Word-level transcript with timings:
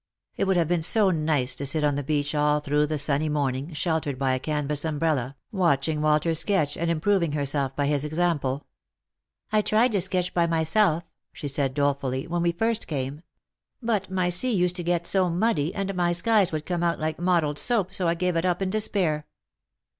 It 0.35 0.45
would 0.45 0.57
have 0.57 0.67
been 0.67 0.81
so 0.81 1.11
nice 1.11 1.55
to 1.55 1.63
sit 1.67 1.83
on 1.83 1.93
the 1.93 2.01
beach 2.03 2.33
all 2.33 2.59
through 2.59 2.87
the 2.87 2.97
sunny 2.97 3.29
morning, 3.29 3.71
sheltered 3.73 4.17
by 4.17 4.33
a 4.33 4.39
canvas 4.39 4.83
umbrella, 4.83 5.35
watching 5.51 6.01
Walter 6.01 6.33
sketch, 6.33 6.75
and 6.75 6.89
improving 6.89 7.33
herself 7.33 7.75
by 7.75 7.85
his 7.85 8.03
example." 8.03 8.65
I 9.51 9.61
tried 9.61 9.91
to 9.91 10.01
sketch 10.01 10.33
by 10.33 10.47
myself," 10.47 11.03
she 11.33 11.47
said 11.47 11.75
dolefully," 11.75 12.25
when 12.27 12.41
we 12.41 12.51
first 12.51 12.87
came. 12.87 13.21
But 13.79 14.09
my 14.09 14.29
sea 14.29 14.51
used 14.55 14.77
to 14.77 14.83
get 14.83 15.05
so 15.05 15.29
muddy, 15.29 15.71
and 15.75 15.93
my 15.93 16.13
skies 16.13 16.51
would 16.51 16.65
come 16.65 16.81
out 16.81 16.99
like 16.99 17.19
mottled 17.19 17.59
soap, 17.59 17.93
so 17.93 18.07
I 18.07 18.15
gave 18.15 18.35
it 18.35 18.43
up 18.43 18.59
in 18.63 18.71
despair." 18.71 19.27